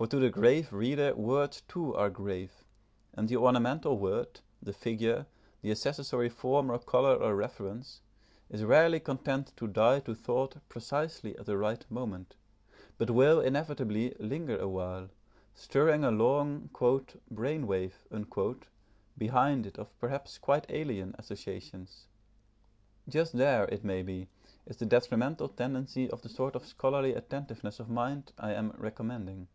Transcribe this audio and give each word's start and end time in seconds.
For 0.00 0.06
to 0.06 0.18
the 0.18 0.30
grave 0.30 0.72
reader 0.72 1.14
words 1.14 1.60
too 1.68 1.94
are 1.94 2.08
grave; 2.08 2.64
and 3.12 3.28
the 3.28 3.36
ornamental 3.36 3.98
word, 3.98 4.40
the 4.62 4.72
figure, 4.72 5.26
the 5.60 5.70
accessory 5.72 6.30
form 6.30 6.70
or 6.70 6.78
colour 6.78 7.16
or 7.16 7.36
reference, 7.36 8.00
is 8.48 8.64
rarely 8.64 8.98
content 8.98 9.52
to 9.58 9.66
die 9.66 10.00
to 10.00 10.14
thought 10.14 10.56
precisely 10.70 11.36
at 11.38 11.44
the 11.44 11.58
right 11.58 11.84
moment, 11.90 12.34
but 12.96 13.10
will 13.10 13.42
inevitably 13.42 14.14
linger 14.18 14.56
awhile, 14.58 15.10
stirring 15.54 16.02
a 16.02 16.10
long 16.10 16.70
"brain 17.30 17.66
wave" 17.66 18.06
behind 19.18 19.66
it 19.66 19.76
of 19.78 19.98
perhaps 19.98 20.38
quite 20.38 20.64
alien 20.70 21.14
associations. 21.18 22.06
Just 23.06 23.34
there, 23.34 23.66
it 23.66 23.84
may 23.84 24.00
be, 24.02 24.30
is 24.64 24.78
the 24.78 24.86
detrimental 24.86 25.50
tendency 25.50 26.08
of 26.08 26.22
the 26.22 26.30
sort 26.30 26.56
of 26.56 26.64
scholarly 26.64 27.12
attentiveness 27.12 27.78
of 27.78 27.90
mind 27.90 28.32
I 28.38 28.54
am 28.54 28.70
recommending. 28.78 29.48